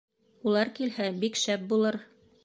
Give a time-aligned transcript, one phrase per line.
[0.51, 1.99] Улар килһә бик шәп булыр.